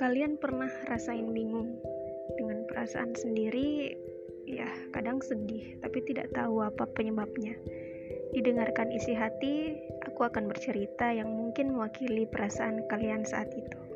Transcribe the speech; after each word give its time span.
Kalian 0.00 0.40
pernah 0.40 0.72
rasain 0.88 1.28
bingung 1.32 1.76
dengan 2.40 2.64
perasaan 2.68 3.12
sendiri? 3.12 3.92
Ya, 4.48 4.68
kadang 4.90 5.20
sedih, 5.20 5.78
tapi 5.84 6.02
tidak 6.08 6.32
tahu 6.32 6.64
apa 6.64 6.88
penyebabnya. 6.96 7.54
Didengarkan 8.32 8.88
isi 8.90 9.12
hati, 9.12 9.76
aku 10.08 10.24
akan 10.24 10.48
bercerita 10.48 11.12
yang 11.12 11.28
mungkin 11.28 11.76
mewakili 11.76 12.24
perasaan 12.24 12.84
kalian 12.88 13.28
saat 13.28 13.52
itu. 13.52 13.91